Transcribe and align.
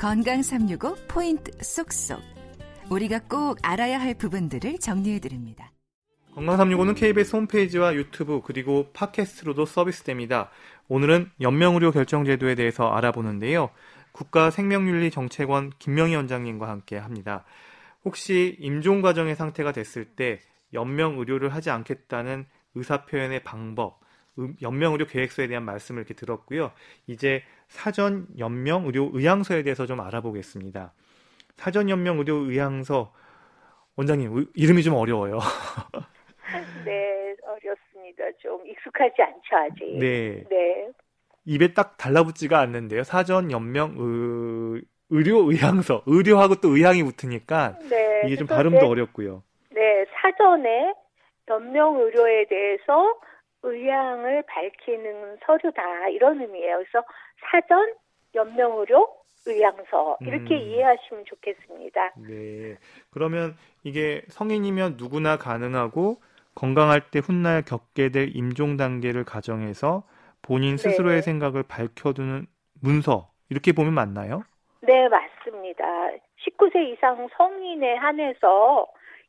건강 0.00 0.40
365 0.40 0.96
포인트 1.08 1.52
쏙쏙. 1.62 2.22
우리가 2.88 3.20
꼭 3.28 3.58
알아야 3.62 4.00
할 4.00 4.14
부분들을 4.14 4.78
정리해 4.78 5.18
드립니다. 5.18 5.72
건강 6.34 6.56
365는 6.56 6.96
KBS 6.96 7.36
홈페이지와 7.36 7.94
유튜브 7.94 8.40
그리고 8.42 8.90
팟캐스트로도 8.94 9.66
서비스됩니다. 9.66 10.48
오늘은 10.88 11.30
연명의료 11.42 11.90
결정 11.90 12.24
제도에 12.24 12.54
대해서 12.54 12.90
알아보는데요. 12.90 13.68
국가 14.12 14.50
생명윤리정책원 14.50 15.72
김명희 15.78 16.16
원장님과 16.16 16.66
함께 16.66 16.96
합니다. 16.96 17.44
혹시 18.02 18.56
임종 18.58 19.02
과정의 19.02 19.36
상태가 19.36 19.72
됐을 19.72 20.06
때 20.06 20.40
연명 20.72 21.18
의료를 21.18 21.52
하지 21.52 21.68
않겠다는 21.68 22.46
의사 22.74 23.04
표현의 23.04 23.44
방법, 23.44 23.99
연명 24.62 24.92
의료 24.92 25.06
계획서에 25.06 25.46
대한 25.46 25.64
말씀을 25.64 26.00
이렇게 26.00 26.14
들었고요. 26.14 26.72
이제 27.06 27.42
사전 27.68 28.26
연명 28.38 28.86
의료 28.86 29.10
의향서에 29.12 29.62
대해서 29.62 29.86
좀 29.86 30.00
알아보겠습니다. 30.00 30.92
사전 31.56 31.90
연명 31.90 32.18
의료 32.18 32.36
의향서 32.36 33.12
원장님 33.96 34.46
이름이 34.54 34.82
좀 34.82 34.94
어려워요. 34.94 35.38
네, 36.84 37.34
어렵습니다. 37.44 38.24
좀 38.38 38.66
익숙하지 38.66 39.22
않죠 39.22 39.56
아직. 39.56 39.98
네. 39.98 40.44
네. 40.48 40.88
입에 41.44 41.72
딱 41.74 41.96
달라붙지가 41.96 42.58
않는데요. 42.58 43.02
사전 43.02 43.50
연명 43.50 43.94
의, 43.98 44.82
의료 45.10 45.50
의향서, 45.50 46.02
의료하고 46.06 46.56
또 46.56 46.76
의향이 46.76 47.02
붙으니까 47.02 47.78
네, 47.88 48.22
이게 48.26 48.36
좀 48.36 48.46
발음도 48.46 48.80
네, 48.80 48.86
어렵고요. 48.86 49.42
네, 49.70 50.04
사전에 50.14 50.94
연명 51.48 51.98
의료에 52.00 52.46
대해서 52.46 53.18
의향을 53.62 54.42
밝히는 54.46 55.38
서류다 55.44 56.08
이런 56.08 56.40
의미예요. 56.40 56.78
그래서 56.78 57.06
사전 57.50 57.94
연명 58.34 58.78
의료 58.78 59.08
의향서 59.46 60.18
이렇게 60.22 60.54
음. 60.54 60.60
이해하시면 60.60 61.24
좋겠습니다. 61.26 62.12
네. 62.28 62.76
그러면 63.10 63.56
이게 63.82 64.22
성인이면 64.28 64.96
누구나 64.98 65.36
가능하고 65.36 66.20
건강할 66.54 67.10
때 67.10 67.20
훗날 67.20 67.62
겪게 67.62 68.10
될 68.10 68.34
임종 68.34 68.76
단계를 68.76 69.24
가정해서 69.24 70.04
본인 70.42 70.76
스스로의 70.76 71.16
네. 71.16 71.22
생각을 71.22 71.62
밝혀두는 71.62 72.46
문서 72.82 73.30
이렇게 73.48 73.72
보면 73.72 73.94
맞나요? 73.94 74.42
네, 74.82 75.08
맞습니다. 75.08 75.84
19세 76.38 76.92
이상 76.92 77.28
성인에 77.36 77.96
한해서 77.96 78.86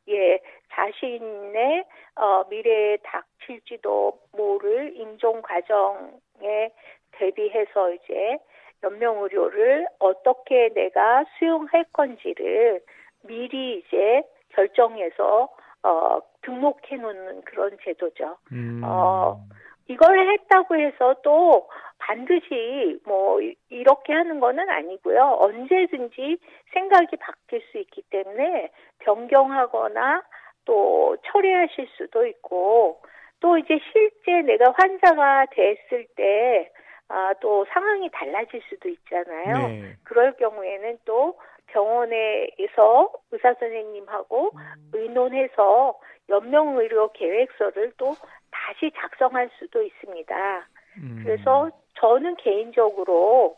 예, 0.08 0.40
자신의 0.72 1.84
어, 2.16 2.44
미래에 2.48 2.98
닥칠지도 3.02 4.18
모를 4.32 4.96
임종 4.96 5.42
과정에 5.42 6.72
대비해서 7.12 7.92
이제 7.92 8.38
연명 8.82 9.22
의료를 9.22 9.86
어떻게 9.98 10.70
내가 10.74 11.24
수용할 11.38 11.84
건지를 11.92 12.80
미리 13.22 13.78
이제 13.78 14.22
결정해서 14.50 15.48
어, 15.84 16.20
등록해 16.42 16.96
놓는 16.96 17.42
그런 17.42 17.76
제도죠. 17.82 18.36
음. 18.52 18.82
어, 18.84 19.40
이걸 19.88 20.32
했다고 20.32 20.76
해서 20.76 21.16
또 21.22 21.68
반드시 21.98 22.98
뭐 23.04 23.40
이렇게 23.68 24.12
하는 24.12 24.40
거는 24.40 24.68
아니고요. 24.68 25.38
언제든지 25.40 26.38
생각이 26.72 27.16
바뀔 27.16 27.62
수 27.70 27.78
있기 27.78 28.02
때문에 28.10 28.70
변경하거나 29.00 30.22
또 30.64 31.16
처리하실 31.24 31.88
수도 31.96 32.26
있고 32.26 33.00
또 33.40 33.58
이제 33.58 33.78
실제 33.92 34.42
내가 34.42 34.72
환자가 34.76 35.46
됐을 35.50 36.06
때 36.16 36.70
아, 37.08 37.34
또 37.40 37.66
상황이 37.70 38.08
달라질 38.10 38.62
수도 38.68 38.88
있잖아요. 38.88 39.68
네. 39.68 39.96
그럴 40.04 40.32
경우에는 40.36 40.98
또 41.04 41.38
병원에서 41.66 43.10
의사 43.30 43.54
선생님하고 43.54 44.50
음. 44.54 44.90
의논해서 44.92 45.98
연명의료 46.28 47.12
계획서를 47.12 47.92
또 47.96 48.14
다시 48.62 48.92
작성할 48.96 49.50
수도 49.58 49.82
있습니다. 49.82 50.68
음. 50.98 51.20
그래서 51.24 51.70
저는 51.98 52.36
개인적으로 52.36 53.56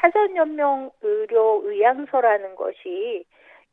사전연명 0.00 0.90
의료 1.02 1.60
의향서라는 1.64 2.54
것이 2.56 3.24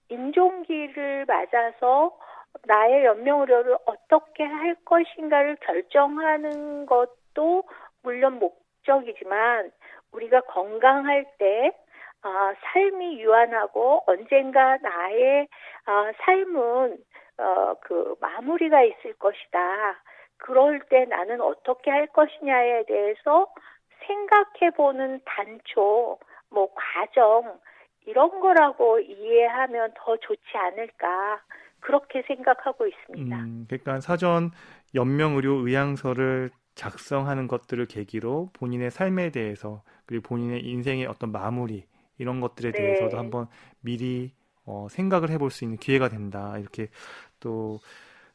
임종기를 0.10 1.26
맞아서 1.28 2.18
나의 2.66 3.06
연명 3.06 3.42
의료를 3.42 3.78
어떻게 3.86 4.44
할 4.44 4.76
것인가를 4.86 5.58
결정하는 5.62 6.86
것도 6.86 7.64
물론 8.04 8.40
목적이지만 8.40 9.72
우리가 10.12 10.42
건강할 10.42 11.26
때 11.38 11.72
어, 12.24 12.54
삶이 12.62 13.22
유한하고 13.22 14.04
언젠가 14.08 14.78
나의 14.78 15.48
어, 15.88 16.12
삶은 16.22 16.98
어, 17.38 17.74
그 17.82 18.16
마무리가 18.20 18.82
있을 18.84 19.14
것이다. 19.14 19.60
그럴 20.38 20.80
때 20.90 21.06
나는 21.06 21.42
어떻게 21.42 21.92
할 21.92 22.08
것이냐에 22.08 22.86
대해서 22.86 23.48
생각해보는 24.08 25.22
단초, 25.26 26.20
뭐 26.50 26.70
과정 26.74 27.60
이런 28.06 28.40
거라고 28.40 29.00
이해하면 29.00 29.94
더 29.96 30.18
좋지 30.18 30.42
않을까 30.54 31.42
그렇게 31.80 32.24
생각하고 32.28 32.88
있습니다. 32.88 33.36
음, 33.36 33.66
그러니까 33.68 34.00
사전 34.02 34.52
연명의료 34.94 35.68
의향서를 35.68 36.52
작성하는 36.76 37.48
것들을 37.48 37.86
계기로 37.86 38.50
본인의 38.54 38.92
삶에 38.92 39.32
대해서 39.32 39.84
그리고 40.06 40.28
본인의 40.28 40.66
인생의 40.66 41.06
어떤 41.06 41.32
마무리 41.32 41.86
이런 42.18 42.42
것들에 42.42 42.72
네. 42.72 42.78
대해서도 42.78 43.18
한번 43.18 43.48
미리 43.82 44.34
어, 44.66 44.88
생각을 44.90 45.30
해볼 45.30 45.52
수 45.52 45.64
있는 45.64 45.78
기회가 45.78 46.10
된다 46.10 46.58
이렇게 46.58 46.90
또 47.40 47.80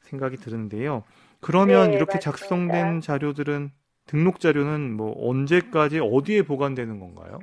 생각이 0.03 0.37
드는데요. 0.37 1.05
그러면 1.41 1.91
네, 1.91 1.97
이렇게 1.97 2.15
맞습니다. 2.17 2.31
작성된 2.31 3.01
자료들은 3.01 3.71
등록 4.07 4.41
자료는 4.41 4.93
뭐 4.97 5.15
언제까지 5.29 6.01
어디에 6.03 6.43
보관되는 6.43 6.99
건가요? 7.01 7.39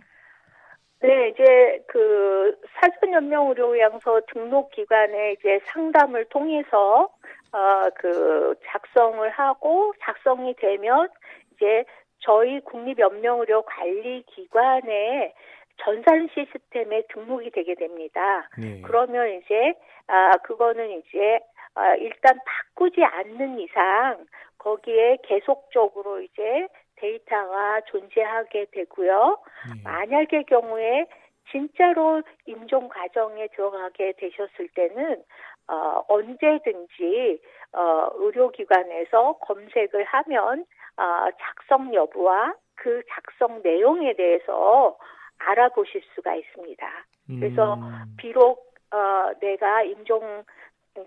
네, 1.01 1.29
이제 1.29 1.83
그 1.87 2.55
사전연명의료양서 2.79 4.21
등록 4.33 4.71
기관에 4.71 5.33
이제 5.33 5.59
상담을 5.65 6.25
통해서 6.25 7.09
어 7.53 7.89
그 7.95 8.55
작성을 8.65 9.27
하고 9.29 9.93
작성이 10.01 10.53
되면 10.55 11.07
이제 11.55 11.85
저희 12.19 12.59
국립연명의료관리기관에 12.61 15.33
전산 15.77 16.27
시스템에 16.33 17.03
등록이 17.13 17.51
되게 17.51 17.75
됩니다. 17.75 18.49
네. 18.57 18.81
그러면 18.83 19.29
이제 19.29 19.73
아 20.07 20.31
그거는 20.43 20.89
이제 20.99 21.39
아, 21.77 21.93
일단 21.95 22.39
바꾸지 22.43 23.03
않는 23.03 23.59
이상 23.59 24.25
거기에 24.57 25.17
계속적으로 25.23 26.21
이제 26.21 26.67
데이터가 26.95 27.81
존재하게 27.81 28.65
되고요. 28.71 29.37
네. 29.75 29.81
만약의 29.83 30.45
경우에 30.45 31.05
진짜로 31.51 32.23
임종 32.47 32.89
과정에 32.89 33.47
들어가게 33.49 34.13
되셨을 34.17 34.69
때는 34.73 35.23
어, 35.67 36.03
언제든지 36.07 37.41
어, 37.73 38.09
의료기관에서 38.15 39.33
검색을 39.41 40.03
하면 40.03 40.65
어, 40.97 41.29
작성 41.39 41.93
여부와 41.93 42.55
그 42.75 43.03
작성 43.09 43.61
내용에 43.61 44.13
대해서 44.13 44.97
알아보실 45.37 46.01
수가 46.15 46.33
있습니다. 46.33 46.87
그래서 47.27 47.75
음. 47.75 48.15
비록 48.17 48.73
어, 48.91 49.31
내가 49.39 49.83
임종 49.83 50.43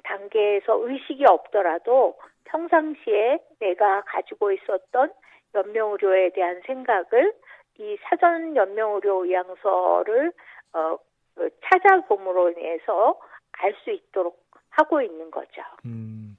단계에서 0.02 0.88
의식이 0.88 1.24
없더라도 1.26 2.18
평상시에 2.44 3.38
내가 3.58 4.02
가지고 4.02 4.52
있었던 4.52 5.12
연명의료에 5.54 6.30
대한 6.30 6.60
생각을 6.66 7.32
이 7.78 7.96
사전 8.02 8.54
연명의료 8.56 9.24
의향서를 9.24 10.32
어, 10.72 10.96
그 11.34 11.50
찾아봄으로 11.64 12.50
인해서 12.50 13.18
알 13.52 13.74
수 13.84 13.90
있도록 13.90 14.42
하고 14.70 15.02
있는 15.02 15.30
거죠. 15.30 15.62
음, 15.84 16.36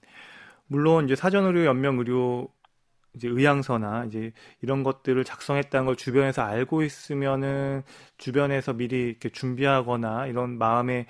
물론 0.67 1.05
이제 1.05 1.15
사전 1.15 1.45
의료 1.45 1.65
연명 1.65 1.97
의료 1.99 2.47
이제 3.13 3.27
의향서나 3.27 4.05
이제 4.05 4.31
이런 4.61 4.83
것들을 4.83 5.23
작성했다는 5.23 5.85
걸 5.85 5.95
주변에서 5.95 6.41
알고 6.43 6.81
있으면은 6.81 7.83
주변에서 8.17 8.73
미리 8.73 9.09
이렇게 9.09 9.29
준비하거나 9.29 10.27
이런 10.27 10.57
마음에 10.57 11.07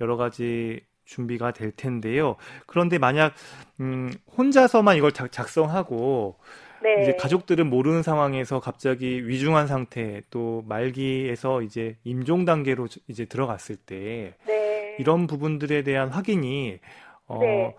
여러 0.00 0.16
가지 0.16 0.84
준비가 1.04 1.52
될 1.52 1.72
텐데요. 1.72 2.36
그런데 2.66 2.98
만약 2.98 3.34
음, 3.80 4.12
혼자서만 4.36 4.96
이걸 4.96 5.12
작, 5.12 5.48
성하고 5.48 6.38
네. 6.82 7.02
이제 7.02 7.12
가족들은 7.12 7.68
모르는 7.70 8.02
상황에서 8.02 8.60
갑자기 8.60 9.26
위중한 9.26 9.66
상태 9.66 10.22
또 10.30 10.62
말기에서 10.68 11.62
이제 11.62 11.96
임종 12.04 12.44
단계로 12.44 12.88
이제 13.08 13.24
들어갔을 13.24 13.76
때 13.76 14.34
네. 14.46 14.96
이런 14.98 15.26
부분들에 15.26 15.82
대한 15.82 16.10
확인이 16.10 16.78
어, 17.26 17.40
네. 17.40 17.74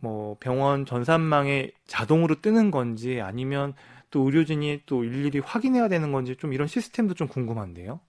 뭐 0.00 0.36
병원 0.40 0.86
전산망에 0.86 1.72
자동으로 1.86 2.40
뜨는 2.40 2.70
건지 2.70 3.20
아니면 3.20 3.74
또 4.10 4.22
의료진이 4.22 4.82
또 4.86 5.04
일일이 5.04 5.40
확인해야 5.40 5.88
되는 5.88 6.12
건지 6.12 6.36
좀 6.36 6.52
이런 6.52 6.66
시스템도 6.66 7.14
좀 7.14 7.28
궁금한데요. 7.28 8.00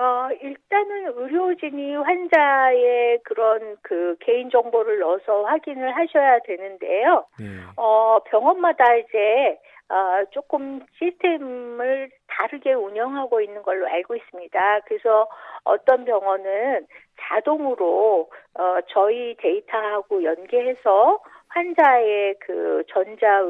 어, 0.00 0.30
일단은 0.40 1.12
의료진이 1.14 1.94
환자의 1.94 3.18
그런 3.22 3.76
그 3.82 4.16
개인 4.20 4.48
정보를 4.48 4.98
넣어서 5.00 5.42
확인을 5.42 5.94
하셔야 5.94 6.38
되는데요. 6.38 7.26
네. 7.38 7.46
어, 7.76 8.18
병원마다 8.24 8.94
이제 8.96 9.58
어, 9.90 10.24
조금 10.30 10.80
시스템을 10.98 12.10
다르게 12.28 12.72
운영하고 12.72 13.42
있는 13.42 13.62
걸로 13.62 13.86
알고 13.88 14.16
있습니다. 14.16 14.80
그래서 14.86 15.28
어떤 15.64 16.06
병원은 16.06 16.86
자동으로 17.20 18.30
어, 18.54 18.80
저희 18.88 19.36
데이터하고 19.36 20.24
연계해서 20.24 21.20
환자의 21.48 22.36
그 22.40 22.84
전자 22.88 23.44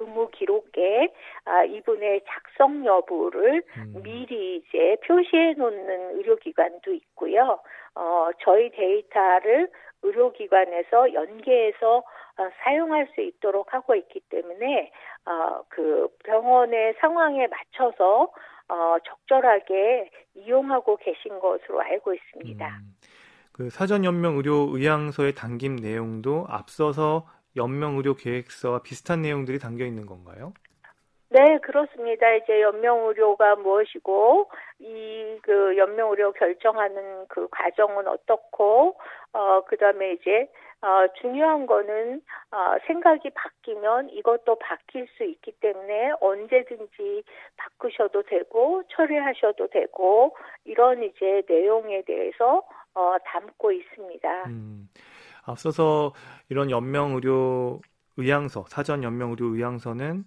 의무 0.00 0.30
기록에 0.30 1.12
아, 1.44 1.64
이분의 1.64 2.22
작성 2.26 2.84
여부를 2.84 3.62
음. 3.76 4.02
미리 4.02 4.56
이제 4.56 4.96
표시해 5.06 5.54
놓는 5.56 6.16
의료기관도 6.16 6.92
있고요. 6.92 7.60
어, 7.94 8.30
저희 8.42 8.70
데이터를 8.70 9.68
의료기관에서 10.02 11.12
연계해서 11.12 11.98
어, 11.98 12.48
사용할 12.62 13.08
수 13.14 13.20
있도록 13.20 13.74
하고 13.74 13.94
있기 13.94 14.20
때문에 14.30 14.90
어, 15.26 15.62
그 15.68 16.08
병원의 16.24 16.94
상황에 17.00 17.46
맞춰서 17.46 18.32
어, 18.68 18.96
적절하게 19.04 20.10
이용하고 20.34 20.96
계신 20.96 21.38
것으로 21.40 21.80
알고 21.80 22.14
있습니다. 22.14 22.66
음, 22.66 22.96
그 23.52 23.68
사전 23.68 24.04
연명 24.04 24.36
의료 24.36 24.68
의향서의 24.72 25.34
담긴 25.34 25.76
내용도 25.76 26.46
앞서서 26.48 27.26
연명의료 27.60 28.14
계획서와 28.16 28.82
비슷한 28.82 29.22
내용들이 29.22 29.58
담겨 29.58 29.84
있는 29.84 30.06
건가요? 30.06 30.52
네, 31.28 31.58
그렇습니다. 31.62 32.34
이제 32.34 32.60
연명의료가 32.60 33.56
무엇이고 33.56 34.50
이 34.80 35.20
그 35.42 35.76
연명의료 35.76 36.32
결정하는 36.32 37.26
그 37.28 37.48
과정은 37.50 38.06
어떻고 38.08 38.96
어 39.32 39.62
그 39.66 39.76
다음에 39.76 40.12
이제 40.12 40.48
어 40.82 41.06
중요한 41.20 41.66
거는 41.66 42.20
어 42.50 42.76
생각이 42.86 43.30
바뀌면 43.30 44.10
이것도 44.10 44.56
바뀔 44.58 45.06
수 45.16 45.24
있기 45.24 45.52
때문에 45.60 46.12
언제든지 46.20 47.22
바꾸셔도 47.56 48.22
되고 48.24 48.82
처리하셔도 48.88 49.68
되고 49.68 50.36
이런 50.64 51.02
이제 51.02 51.42
내용에 51.48 52.02
대해서 52.02 52.62
어 52.94 53.16
담고 53.24 53.72
있습니다. 53.72 54.44
음. 54.48 54.88
앞서서 55.50 56.12
이런 56.48 56.70
연명의료 56.70 57.80
의향서, 58.16 58.66
사전 58.68 59.02
연명의료 59.02 59.54
의향서는 59.54 60.24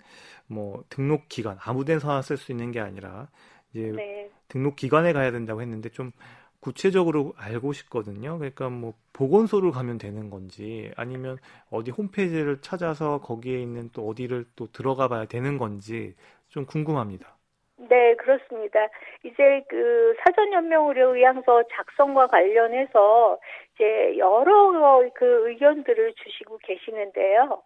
뭐 0.47 0.83
등록 0.89 1.29
기관 1.29 1.57
아무 1.61 1.85
데서나 1.85 2.21
쓸 2.21 2.37
수 2.37 2.51
있는 2.51 2.71
게 2.71 2.79
아니라 2.79 3.29
이제 3.71 3.91
네. 3.91 4.31
등록 4.47 4.75
기관에 4.75 5.13
가야 5.13 5.31
된다고 5.31 5.61
했는데 5.61 5.89
좀 5.89 6.11
구체적으로 6.59 7.33
알고 7.37 7.73
싶거든요. 7.73 8.37
그러니까 8.37 8.69
뭐 8.69 8.93
보건소를 9.13 9.71
가면 9.71 9.97
되는 9.97 10.29
건지 10.29 10.91
아니면 10.95 11.37
어디 11.69 11.91
홈페이지를 11.91 12.61
찾아서 12.61 13.19
거기에 13.21 13.61
있는 13.61 13.89
또 13.93 14.07
어디를 14.07 14.45
또 14.55 14.71
들어가 14.71 15.07
봐야 15.09 15.25
되는 15.25 15.57
건지 15.57 16.15
좀 16.49 16.65
궁금합니다. 16.65 17.37
네, 17.77 18.15
그렇습니다. 18.15 18.87
이제 19.23 19.63
그 19.67 20.15
사전연명의료 20.23 21.15
의향서 21.15 21.63
작성과 21.71 22.27
관련해서 22.27 23.39
이제 23.75 24.17
여러 24.17 25.09
그 25.15 25.49
의견들을 25.49 26.13
주시고 26.13 26.59
계시는데요. 26.59 27.63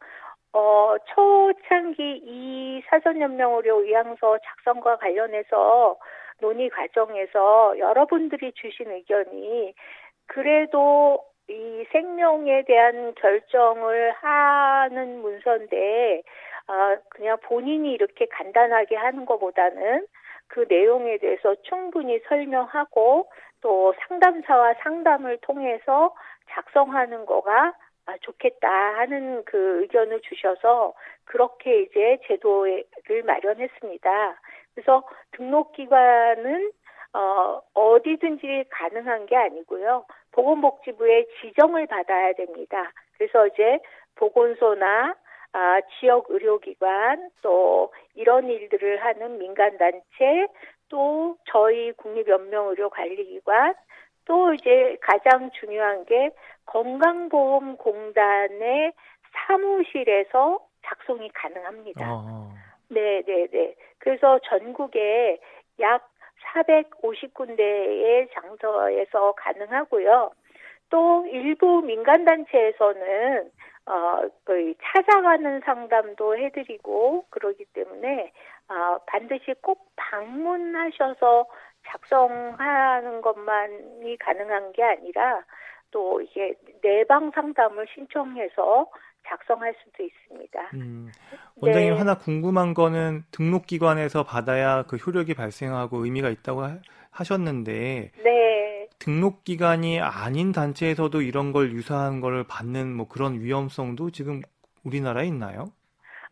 어, 0.54 0.96
초창기 1.14 2.22
이 2.26 2.82
사전연명의료 2.90 3.84
의향서 3.84 4.40
작성과 4.44 4.98
관련해서 4.98 5.98
논의 6.40 6.70
과정에서 6.70 7.78
여러분들이 7.78 8.54
주신 8.54 8.90
의견이 8.92 9.74
그래도 10.28 11.24
이 11.50 11.86
생명에 11.92 12.64
대한 12.64 13.14
결정을 13.16 14.12
하는 14.14 15.22
문서인데 15.22 16.24
아, 16.68 16.98
그냥 17.10 17.38
본인이 17.44 17.94
이렇게 17.94 18.26
간단하게 18.26 18.96
하는 18.98 19.26
것보다는 19.26 20.06
그 20.48 20.66
내용에 20.68 21.18
대해서 21.18 21.56
충분히 21.64 22.20
설명하고 22.28 23.30
또 23.62 23.94
상담사와 24.08 24.76
상담을 24.84 25.38
통해서 25.42 26.14
작성하는 26.50 27.26
거가 27.26 27.74
아, 28.06 28.18
좋겠다 28.22 28.70
하는 28.70 29.44
그 29.46 29.82
의견을 29.82 30.22
주셔서 30.22 30.94
그렇게 31.26 31.82
이제 31.84 32.20
제도를 32.28 33.24
마련했습니다. 33.26 34.42
그래서 34.74 35.04
등록 35.32 35.74
기관은 35.74 36.72
어, 37.14 37.62
어디든지 37.74 38.66
가능한 38.70 39.26
게 39.26 39.36
아니고요. 39.36 40.06
보건복지부의 40.38 41.28
지정을 41.42 41.88
받아야 41.88 42.32
됩니다. 42.34 42.92
그래서 43.18 43.48
이제 43.48 43.80
보건소나 44.16 45.16
아, 45.54 45.80
지역 46.00 46.26
의료기관 46.30 47.32
또 47.42 47.92
이런 48.14 48.48
일들을 48.48 49.04
하는 49.04 49.40
민간단체 49.40 50.48
또 50.90 51.38
저희 51.46 51.92
국립연명의료관리기관 51.94 53.74
또 54.26 54.54
이제 54.54 54.98
가장 55.02 55.50
중요한 55.60 56.06
게 56.06 56.30
건강보험공단의 56.68 58.94
사무실에서 59.34 60.60
작성이 60.86 61.30
가능합니다. 61.34 62.06
아. 62.06 62.54
네, 62.90 63.24
네, 63.24 63.48
네. 63.48 63.74
그래서 63.98 64.38
전국에 64.48 65.40
약 65.80 66.08
450군데의 66.54 68.30
장소에서 68.34 69.34
가능하고요. 69.34 70.32
또 70.90 71.26
일부 71.28 71.82
민간단체에서는 71.82 73.52
어, 73.88 74.22
거의 74.46 74.76
찾아가는 74.82 75.62
상담도 75.62 76.38
해드리고 76.38 77.26
그러기 77.30 77.66
때문에 77.74 78.32
어, 78.70 78.98
반드시 79.06 79.54
꼭 79.62 79.92
방문하셔서 79.96 81.46
작성하는 81.86 83.22
것만이 83.22 84.18
가능한 84.18 84.74
게 84.74 84.84
아니라 84.84 85.44
또 85.92 86.22
이게 86.22 86.54
내방 86.82 87.32
상담을 87.32 87.88
신청해서 87.94 88.88
작성할 89.28 89.76
수도 89.84 90.04
있습니다. 90.04 90.72
음, 90.76 91.12
원장님 91.62 91.92
네. 91.92 91.98
하나 91.98 92.18
궁금한 92.18 92.74
거는 92.74 93.24
등록 93.32 93.68
기관에서 93.68 94.24
받아야 94.24 94.84
그 94.84 94.96
효력이 94.98 95.34
발생하고 95.34 96.06
의미가 96.06 96.30
있다고 96.30 96.64
하, 96.64 96.78
하셨는데 97.12 98.12
네. 98.24 98.88
등록 99.00 99.44
기관이 99.44 100.00
아닌 100.02 100.52
단체에서도 100.52 101.22
이런 101.22 101.52
걸 101.52 101.72
유사한 101.72 102.22
걸 102.22 102.44
받는 102.48 102.94
뭐 102.94 103.08
그런 103.08 103.40
위험성도 103.40 104.12
지금 104.12 104.42
우리나라에 104.84 105.26
있나요? 105.26 105.66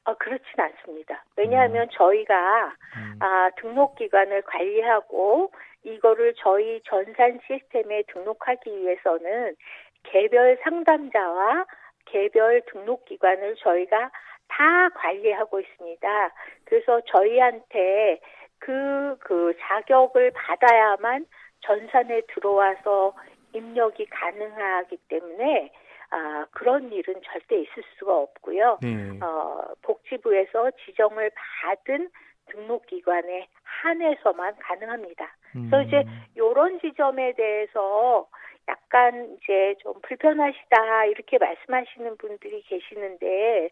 어, 0.05 0.13
그렇진 0.15 0.45
않습니다. 0.57 1.23
왜냐하면 1.35 1.83
음. 1.83 1.89
저희가 1.91 2.73
음. 2.97 3.19
아, 3.19 3.49
등록 3.57 3.95
기관을 3.95 4.43
관리하고 4.43 5.51
이거를 5.83 6.33
저희 6.37 6.81
전산 6.85 7.39
시스템에 7.47 8.03
등록하기 8.13 8.69
위해서는 8.69 9.55
개별 10.03 10.57
상담자와 10.63 11.65
개별 12.05 12.61
등록 12.71 13.05
기관을 13.05 13.55
저희가 13.55 14.11
다 14.47 14.89
관리하고 14.89 15.59
있습니다. 15.59 16.31
그래서 16.65 17.01
저희한테 17.01 18.19
그, 18.59 19.17
그 19.19 19.53
자격을 19.59 20.31
받아야만 20.31 21.25
전산에 21.61 22.21
들어와서 22.33 23.13
입력이 23.53 24.05
가능하기 24.05 24.97
때문에 25.07 25.71
아, 26.11 26.45
그런 26.51 26.91
일은 26.91 27.21
절대 27.23 27.59
있을 27.59 27.83
수가 27.97 28.15
없고요. 28.15 28.79
네. 28.81 29.19
어, 29.21 29.73
복지부에서 29.81 30.71
지정을 30.85 31.31
받은 31.35 32.09
등록기관에 32.47 33.47
한해서만 33.63 34.55
가능합니다. 34.59 35.35
음. 35.55 35.69
그래서 35.69 35.87
이제 35.87 36.03
요런 36.37 36.79
지점에 36.79 37.33
대해서 37.33 38.27
약간 38.67 39.37
이제 39.37 39.75
좀 39.79 39.93
불편하시다 40.01 41.05
이렇게 41.05 41.37
말씀하시는 41.37 42.17
분들이 42.17 42.61
계시는데 42.63 43.69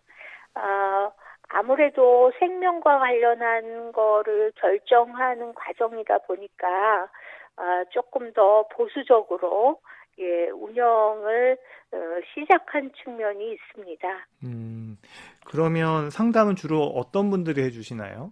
아 0.55 1.11
아무래도 1.49 2.31
생명과 2.39 2.99
관련한 2.99 3.91
거를 3.91 4.51
결정하는 4.55 5.53
과정이다 5.53 6.19
보니까 6.19 7.09
아, 7.55 7.83
조금 7.91 8.33
더 8.33 8.67
보수적으로 8.69 9.79
예, 10.19 10.49
운영을 10.49 11.57
어, 11.91 11.97
시작한 12.33 12.91
측면이 13.03 13.53
있습니다. 13.53 14.27
음, 14.43 14.97
그러면 15.45 16.09
상담은 16.09 16.55
주로 16.55 16.81
어떤 16.81 17.29
분들이 17.29 17.63
해주시나요? 17.63 18.31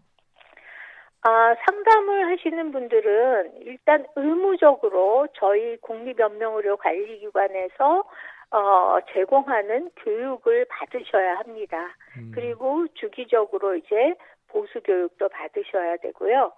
아, 1.24 1.56
상담을 1.66 2.32
하시는 2.32 2.72
분들은 2.72 3.62
일단 3.62 4.06
의무적으로 4.16 5.28
저희 5.34 5.78
국립연명의료관리기관에서 5.78 8.04
어, 8.54 8.98
제공하는 9.14 9.92
교육을 9.98 10.66
받으셔야 10.66 11.38
합니다. 11.38 11.96
음. 12.18 12.32
그리고 12.34 12.86
주기적으로 12.96 13.76
이제 13.76 14.16
보수 14.50 14.82
교육도 14.82 15.30
받으셔야 15.30 15.98
되고요. 15.98 16.52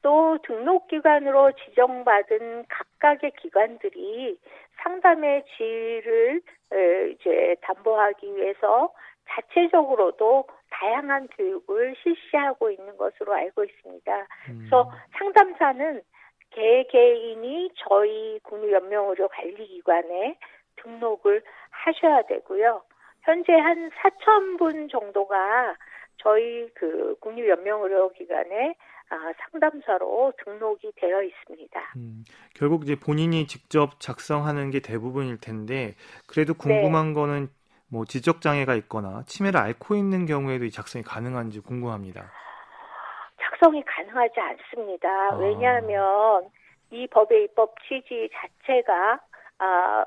또 0.00 0.38
등록기관으로 0.42 1.52
지정받은 1.52 2.64
각각의 2.68 3.32
기관들이 3.40 4.38
상담의 4.82 5.44
질을 5.56 6.40
이제 7.12 7.56
담보하기 7.62 8.36
위해서 8.36 8.92
자체적으로도 9.28 10.46
다양한 10.74 11.28
교육을 11.28 11.94
실시하고 12.02 12.70
있는 12.70 12.96
것으로 12.96 13.32
알고 13.34 13.64
있습니다. 13.64 14.26
음. 14.48 14.58
그래서 14.58 14.90
상담사는 15.18 16.02
개개인이 16.50 17.70
저희 17.76 18.38
국립연명의료 18.42 19.28
관리기관에 19.28 20.36
등록을 20.76 21.42
하셔야 21.70 22.22
되고요. 22.22 22.82
현재 23.22 23.52
한 23.52 23.90
4천 23.90 24.58
분 24.58 24.88
정도가 24.88 25.76
저희 26.18 26.68
그 26.74 27.16
국립연명의료기관에 27.20 28.74
아, 29.10 29.16
상담사로 29.50 30.32
등록이 30.44 30.92
되어 30.96 31.22
있습니다. 31.22 31.80
음, 31.96 32.24
결국 32.54 32.84
이제 32.84 32.96
본인이 32.96 33.46
직접 33.46 34.00
작성하는 34.00 34.70
게 34.70 34.80
대부분일 34.80 35.38
텐데 35.38 35.94
그래도 36.26 36.54
궁금한 36.54 37.08
네. 37.08 37.14
거는 37.14 37.48
뭐 37.94 38.04
지적 38.04 38.40
장애가 38.40 38.74
있거나 38.74 39.22
치매를 39.26 39.60
앓고 39.60 39.94
있는 39.94 40.26
경우에도 40.26 40.64
이 40.64 40.70
작성이 40.72 41.04
가능한지 41.04 41.60
궁금합니다. 41.60 42.24
작성이 43.40 43.84
가능하지 43.84 44.40
않습니다. 44.40 45.08
아. 45.08 45.36
왜냐하면 45.36 46.50
이 46.90 47.06
법의 47.06 47.44
입법 47.44 47.76
취지 47.82 48.28
자체가 48.34 49.20
아, 49.58 50.04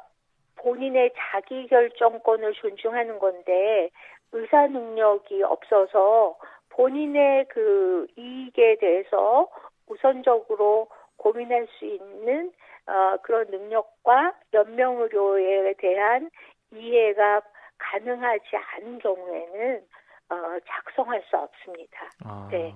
본인의 0.57 1.13
자기 1.15 1.65
결정권을 1.67 2.55
존중하는 2.55 3.19
건데 3.19 3.89
의사 4.33 4.67
능력이 4.67 5.43
없어서 5.43 6.37
본인의 6.71 7.45
그 7.47 8.05
이익에 8.17 8.79
대해서 8.81 9.47
우선적으로 9.87 10.89
고민할 11.15 11.67
수 11.79 11.85
있는 11.85 12.51
어, 12.85 13.15
그런 13.21 13.47
능력과 13.49 14.33
연명의료에 14.53 15.75
대한 15.77 16.29
이해가 16.73 17.41
가능하지 17.77 18.43
않은 18.55 18.99
경우에는 18.99 19.81
어, 20.29 20.35
작성할 20.67 21.23
수 21.29 21.37
없습니다. 21.37 21.97
아, 22.25 22.49
네. 22.51 22.75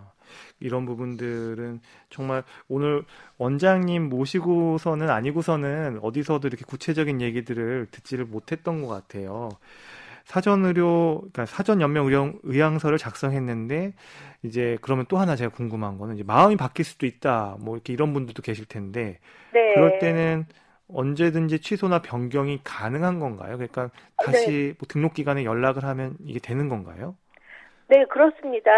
이런 0.59 0.85
부분들은 0.85 1.81
정말 2.09 2.43
오늘 2.69 3.03
원장님 3.37 4.07
모시고서는 4.07 5.09
아니고서는 5.09 5.99
어디서도 6.01 6.47
이렇게 6.47 6.63
구체적인 6.65 7.19
얘기들을 7.19 7.87
듣지를 7.91 8.25
못했던 8.25 8.81
것 8.81 8.87
같아요. 8.87 9.49
사전 10.23 10.63
의료, 10.63 11.17
그러니까 11.19 11.45
사전 11.45 11.81
연명 11.81 12.05
의료 12.05 12.31
의향서를 12.43 12.97
작성했는데 12.97 13.93
이제 14.43 14.77
그러면 14.81 15.05
또 15.09 15.17
하나 15.17 15.35
제가 15.35 15.53
궁금한 15.53 15.97
거는 15.97 16.15
이제 16.15 16.23
마음이 16.23 16.55
바뀔 16.55 16.85
수도 16.85 17.05
있다. 17.05 17.57
뭐 17.59 17.75
이렇게 17.75 17.91
이런 17.91 18.13
분들도 18.13 18.41
계실 18.41 18.65
텐데 18.65 19.19
네. 19.51 19.73
그럴 19.73 19.99
때는 19.99 20.45
언제든지 20.93 21.61
취소나 21.61 22.01
변경이 22.01 22.59
가능한 22.63 23.19
건가요? 23.19 23.57
그러니까 23.57 23.89
다시 24.17 24.47
네. 24.49 24.73
뭐 24.79 24.87
등록 24.87 25.13
기관에 25.13 25.45
연락을 25.45 25.83
하면 25.83 26.15
이게 26.23 26.39
되는 26.39 26.69
건가요? 26.69 27.15
네, 27.87 28.05
그렇습니다. 28.05 28.71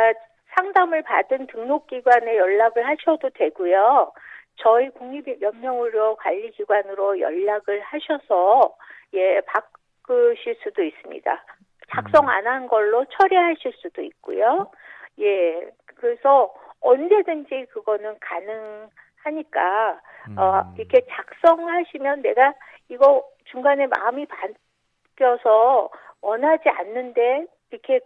상담을 0.55 1.01
받은 1.03 1.47
등록 1.47 1.87
기관에 1.87 2.37
연락을 2.37 2.85
하셔도 2.87 3.29
되고요. 3.31 4.11
저희 4.57 4.89
국립연명의료 4.91 6.15
관리기관으로 6.17 7.19
연락을 7.19 7.81
하셔서 7.81 8.75
예 9.13 9.41
바꾸실 9.41 10.55
수도 10.63 10.83
있습니다. 10.83 11.43
작성 11.89 12.25
음. 12.25 12.29
안한 12.29 12.67
걸로 12.67 13.05
처리하실 13.05 13.73
수도 13.77 14.01
있고요. 14.01 14.71
예 15.19 15.71
그래서 15.95 16.53
언제든지 16.81 17.67
그거는 17.71 18.15
가능 18.19 18.89
하니까 19.23 19.99
음. 20.29 20.37
어 20.37 20.73
이렇게 20.77 21.05
작성하시면 21.09 22.21
내가 22.21 22.53
이거 22.89 23.23
중간에 23.45 23.87
마음이 23.87 24.25
바뀌어서 24.25 25.89
원하지 26.21 26.69
않는데 26.69 27.45
이렇게 27.71 27.99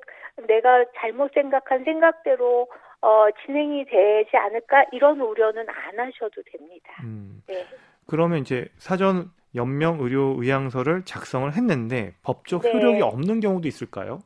내가 0.47 0.85
잘못 0.97 1.31
생각한 1.33 1.83
생각대로 1.83 2.67
어, 3.01 3.27
진행이 3.45 3.85
되지 3.85 4.35
않을까 4.35 4.85
이런 4.91 5.19
우려는 5.21 5.65
안 5.69 5.99
하셔도 5.99 6.41
됩니다. 6.43 6.89
음. 7.03 7.43
네. 7.47 7.65
그러면 8.07 8.39
이제 8.39 8.67
사전 8.77 9.31
연명 9.55 9.99
의료 9.99 10.35
의향서를 10.37 11.03
작성을 11.05 11.51
했는데 11.53 12.13
법적 12.23 12.63
네. 12.63 12.73
효력이 12.73 13.01
없는 13.01 13.39
경우도 13.39 13.67
있을까요? 13.67 14.19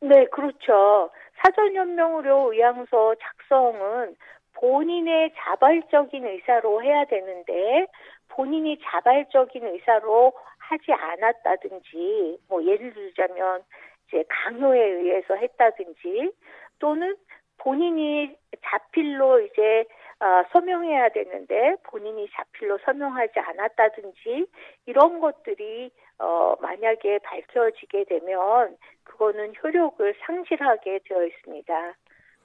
네, 0.00 0.26
그렇죠. 0.26 1.10
사전 1.36 1.74
연명 1.74 2.16
의료 2.16 2.52
의향서 2.52 3.14
작성은 3.20 4.14
본인의 4.62 5.32
자발적인 5.36 6.24
의사로 6.24 6.84
해야 6.84 7.04
되는데 7.06 7.86
본인이 8.28 8.78
자발적인 8.80 9.66
의사로 9.66 10.32
하지 10.58 10.92
않았다든지 10.92 12.38
뭐 12.48 12.64
예를 12.64 12.94
들자면 12.94 13.64
이제 14.06 14.24
강요에 14.28 14.80
의해서 14.80 15.34
했다든지 15.34 16.32
또는 16.78 17.16
본인이 17.58 18.36
자필로 18.64 19.40
이제 19.40 19.84
어, 20.20 20.44
서명해야 20.52 21.08
되는데 21.08 21.74
본인이 21.82 22.28
자필로 22.30 22.78
서명하지 22.84 23.40
않았다든지 23.40 24.46
이런 24.86 25.18
것들이 25.18 25.90
어, 26.20 26.54
만약에 26.60 27.18
밝혀지게 27.18 28.04
되면 28.04 28.76
그거는 29.02 29.54
효력을 29.60 30.14
상실하게 30.24 31.00
되어 31.04 31.26
있습니다. 31.26 31.94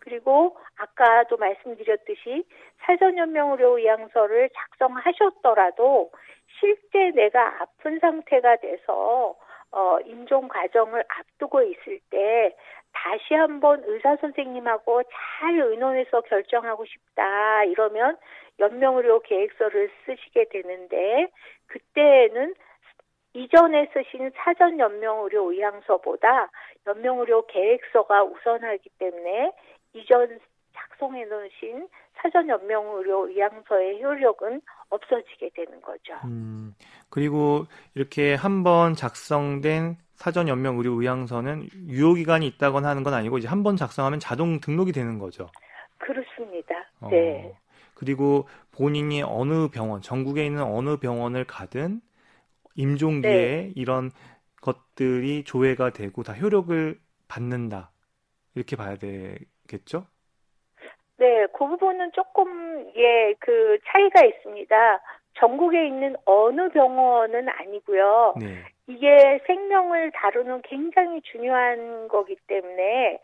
그리고 0.08 0.56
아까도 0.78 1.36
말씀드렸듯이 1.36 2.46
사전연명의료 2.80 3.78
의향서를 3.78 4.50
작성하셨더라도 4.56 6.12
실제 6.60 7.12
내가 7.12 7.62
아픈 7.62 8.00
상태가 8.00 8.56
돼서 8.56 9.36
어, 9.72 10.00
임종 10.06 10.48
과정을 10.48 11.04
앞두고 11.10 11.62
있을 11.64 12.00
때 12.10 12.56
다시 12.94 13.34
한번 13.34 13.84
의사 13.86 14.16
선생님하고 14.16 15.04
잘 15.04 15.60
의논해서 15.60 16.22
결정하고 16.22 16.86
싶다 16.86 17.66
이러면 17.66 18.18
연명의료 18.60 19.20
계획서를 19.20 19.92
쓰시게 20.06 20.46
되는데 20.46 21.28
그때는 21.68 22.56
이전에 23.34 23.90
쓰신 23.94 24.32
사전 24.36 24.80
연명의료 24.80 25.52
의향서보다 25.52 26.50
연명의료 26.88 27.46
계획서가 27.48 28.24
우선하기 28.24 28.90
때문에 28.98 29.52
이전 30.02 30.40
작성해 30.76 31.26
놓으신 31.26 31.88
사전 32.22 32.50
연명의료 32.50 33.30
의향서의 33.30 34.02
효력은 34.04 34.62
없어지게 34.90 35.50
되는 35.56 35.82
거죠. 35.82 36.14
음, 36.26 36.74
그리고 37.10 37.66
이렇게 37.96 38.34
한 38.36 38.64
번 38.64 38.94
작성된 38.96 39.98
사전 40.16 40.48
연명 40.48 40.78
의료 40.78 40.94
의향서는 41.00 41.70
유효 41.90 42.14
기간이 42.16 42.48
있다거나 42.48 42.88
하는 42.90 43.04
건 43.04 43.14
아니고 43.14 43.38
이제 43.38 43.48
한 43.48 43.62
번 43.64 43.76
작성하면 43.76 44.20
자동 44.20 44.60
등록이 44.60 44.92
되는 44.92 45.20
거죠. 45.20 45.48
그렇습니다. 46.00 46.74
어, 47.02 47.10
네. 47.10 47.56
그리고 47.94 48.48
본인이 48.72 49.22
어느 49.24 49.68
병원, 49.70 50.02
전국에 50.02 50.46
있는 50.46 50.64
어느 50.64 50.98
병원을 50.98 51.46
가든 51.46 52.02
임종기에 52.76 53.32
네. 53.32 53.72
이런 53.76 54.12
것들이 54.62 55.44
조회가 55.44 55.92
되고 55.92 56.24
다 56.24 56.34
효력을 56.34 57.00
받는다. 57.28 57.92
이렇게 58.56 58.76
봐야 58.76 58.96
되 58.96 59.38
겠죠? 59.68 60.06
네, 61.18 61.48
그 61.48 61.68
부분은 61.68 62.12
조금 62.14 62.92
예, 62.96 63.34
그 63.40 63.78
차이가 63.88 64.24
있습니다. 64.24 65.02
전국에 65.34 65.88
있는 65.88 66.16
어느 66.26 66.70
병원은 66.70 67.50
아니고요. 67.50 68.36
네. 68.40 68.64
이게 68.88 69.40
생명을 69.46 70.12
다루는 70.12 70.62
굉장히 70.64 71.22
중요한 71.22 72.08
거기 72.08 72.36
때문에 72.48 73.20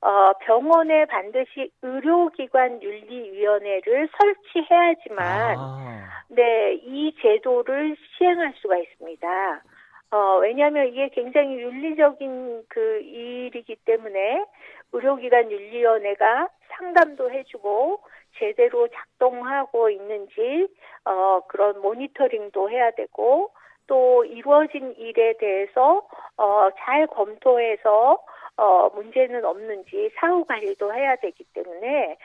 어, 0.00 0.32
병원에 0.44 1.06
반드시 1.06 1.72
의료기관 1.82 2.82
윤리위원회를 2.82 4.08
설치해야지만 4.16 5.56
아. 5.58 6.08
네, 6.28 6.74
이 6.74 7.14
제도를 7.20 7.96
시행할 8.16 8.54
수가 8.56 8.76
있습니다. 8.78 9.62
어, 10.10 10.38
왜냐하면 10.40 10.88
이게 10.88 11.08
굉장히 11.10 11.58
윤리적인 11.60 12.64
그 12.68 13.00
일이기 13.00 13.76
때문에 13.84 14.44
의료기관 14.92 15.50
윤리위원회가 15.50 16.48
상담도 16.68 17.30
해주고 17.30 18.00
제대로 18.38 18.88
작동하고 18.88 19.90
있는지 19.90 20.68
어, 21.04 21.40
그런 21.48 21.80
모니터링도 21.80 22.70
해야 22.70 22.90
되고 22.92 23.50
또 23.86 24.24
이루어진 24.24 24.94
일에 24.96 25.34
대해서 25.38 26.06
어, 26.36 26.68
잘 26.78 27.06
검토해서 27.08 28.22
어, 28.56 28.88
문제는 28.94 29.44
없는지 29.44 30.10
사후 30.16 30.44
관리도 30.44 30.92
해야 30.94 31.16
되기 31.16 31.44
때문에 31.52 32.16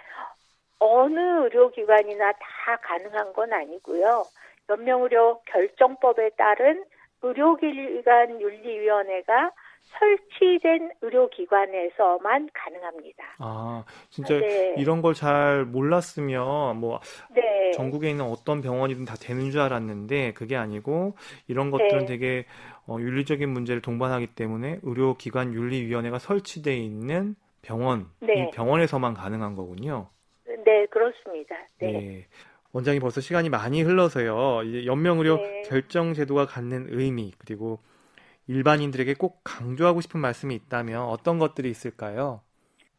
어느 0.80 1.20
의료기관이나 1.20 2.32
다 2.34 2.78
가능한 2.82 3.34
건 3.34 3.54
아니고요. 3.54 4.24
연명의료 4.70 5.42
결정법에 5.46 6.32
따른 6.32 6.84
의료기관 7.24 8.42
윤리위원회가 8.42 9.52
설치된 10.00 10.92
의료기관에서만 11.02 12.50
가능합니다. 12.54 13.24
아, 13.40 13.84
진짜 14.10 14.40
네. 14.40 14.76
이런 14.78 15.02
걸 15.02 15.14
잘 15.14 15.66
몰랐으면 15.66 16.78
뭐 16.78 17.00
네. 17.34 17.72
전국에 17.72 18.10
있는 18.10 18.26
어떤 18.26 18.62
병원이든 18.62 19.06
다 19.06 19.16
되는 19.16 19.52
줄 19.52 19.62
알았는데 19.62 20.34
그게 20.34 20.56
아니고 20.56 21.16
이런 21.48 21.70
것들은 21.72 22.00
네. 22.00 22.06
되게 22.06 22.46
어, 22.88 22.98
윤리적인 23.00 23.48
문제를 23.50 23.82
동반하기 23.82 24.28
때문에 24.36 24.80
의료기관 24.84 25.54
윤리위원회가 25.54 26.20
설치돼 26.20 26.76
있는 26.76 27.36
병원, 27.62 28.08
네. 28.20 28.34
이 28.34 28.52
병원에서만 28.52 29.14
가능한 29.14 29.56
거군요. 29.56 30.10
네, 30.66 30.86
그렇습니다. 30.88 31.56
네. 31.80 32.26
네. 32.74 32.78
원장이 32.78 33.00
벌써 33.00 33.22
시간이 33.22 33.50
많이 33.50 33.82
흘러서요. 33.84 34.64
이제 34.64 34.86
연명의료 34.86 35.38
네. 35.38 35.62
결정 35.64 36.14
제도가 36.14 36.46
갖는 36.46 36.88
의미 36.90 37.32
그리고 37.38 37.80
일반인들에게 38.48 39.14
꼭 39.20 39.42
강조하고 39.44 40.02
싶은 40.02 40.20
말씀이 40.20 40.54
있다면 40.56 41.04
어떤 41.04 41.40
것들이 41.40 41.70
있을까요? 41.70 42.42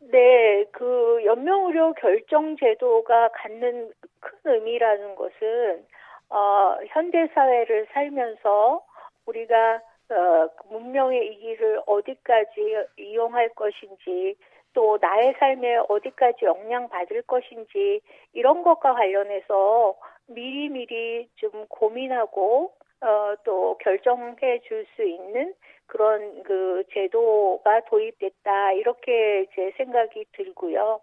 네, 0.01 0.65
그 0.71 1.23
연명의료 1.25 1.95
결정 1.95 2.57
제도가 2.57 3.31
갖는 3.35 3.91
큰 4.21 4.39
의미라는 4.45 5.17
것은 5.17 5.85
어, 6.31 6.77
현대 6.89 7.29
사회를 7.35 7.87
살면서 7.93 8.83
우리가 9.27 9.81
어, 10.11 10.51
문명의 10.71 11.27
이 11.27 11.41
길을 11.41 11.81
어디까지 11.87 12.77
이용할 12.99 13.49
것인지 13.51 14.37
또 14.75 14.99
나의 15.01 15.35
삶에 15.39 15.77
어디까지 15.89 16.45
영향 16.45 16.89
받을 16.89 17.23
것인지 17.23 18.01
이런 18.33 18.63
것과 18.63 18.95
관련해서 18.95 19.97
미리미리 20.27 21.29
좀 21.37 21.67
고민하고 21.69 22.73
어, 23.01 23.35
또 23.45 23.79
결정해 23.79 24.61
줄 24.67 24.87
수 24.97 25.03
있는 25.03 25.55
그런 25.87 26.43
그 26.43 26.85
제도가 26.93 27.81
도입됐다 27.87 28.73
이렇게 28.73 29.47
제 29.55 29.73
생각이 29.77 30.25
들고요. 30.33 31.01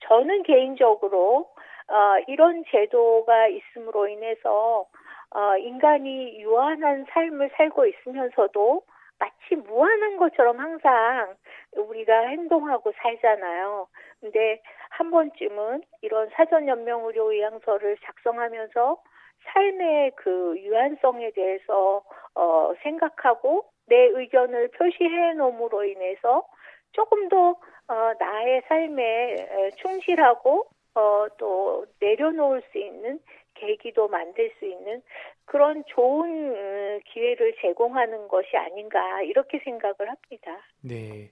저는 0.00 0.42
개인적으로 0.42 1.48
어, 1.88 2.18
이런 2.26 2.64
제도가 2.68 3.48
있음으로 3.48 4.08
인해서 4.08 4.86
어, 5.30 5.56
인간이 5.58 6.40
유한한 6.40 7.06
삶을 7.10 7.50
살고 7.56 7.86
있으면서도 7.86 8.82
마치 9.18 9.56
무한한 9.56 10.16
것처럼 10.16 10.58
항상 10.58 11.34
우리가 11.76 12.28
행동하고 12.28 12.92
살잖아요. 12.96 13.88
근데 14.20 14.60
한 14.90 15.10
번쯤은 15.10 15.82
이런 16.02 16.28
사전연명의료 16.34 17.32
의향서를 17.32 17.96
작성하면서 18.04 19.02
삶의 19.46 20.12
그 20.16 20.58
유한성에 20.58 21.30
대해서 21.32 22.02
어, 22.34 22.72
생각하고 22.82 23.64
내 23.86 23.96
의견을 23.96 24.68
표시해 24.68 25.34
놓음으로 25.34 25.84
인해서 25.84 26.46
조금 26.92 27.28
더 27.28 27.56
어, 27.88 28.12
나의 28.18 28.62
삶에 28.68 29.72
충실하고 29.76 30.66
어, 30.94 31.26
또 31.36 31.86
내려놓을 32.00 32.62
수 32.70 32.78
있는 32.78 33.20
계기도 33.54 34.08
만들 34.08 34.52
수 34.58 34.64
있는 34.64 35.02
그런 35.44 35.84
좋은 35.86 36.54
어, 36.54 37.00
기회를 37.06 37.54
제공하는 37.60 38.28
것이 38.28 38.56
아닌가 38.56 39.22
이렇게 39.22 39.58
생각을 39.58 39.96
합니다. 40.00 40.58
네. 40.82 41.30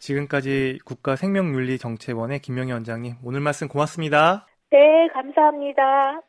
지금까지 0.00 0.80
국가생명윤리정책원의 0.84 2.40
김명희 2.40 2.72
원장님 2.72 3.16
오늘 3.22 3.40
말씀 3.40 3.68
고맙습니다. 3.68 4.46
네, 4.70 5.08
감사합니다. 5.12 6.22